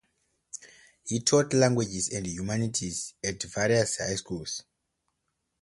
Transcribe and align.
He 1.05 1.19
taught 1.19 1.53
language 1.53 2.09
and 2.11 2.25
humanities 2.25 3.13
at 3.23 3.43
various 3.43 3.97
high 3.99 4.15
schools. 4.15 4.63